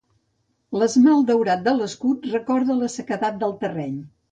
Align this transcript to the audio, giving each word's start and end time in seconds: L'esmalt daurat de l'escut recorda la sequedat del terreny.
L'esmalt 0.83 1.27
daurat 1.27 1.61
de 1.67 1.75
l'escut 1.81 2.27
recorda 2.33 2.81
la 2.83 2.91
sequedat 2.97 3.41
del 3.45 3.57
terreny. 3.63 3.97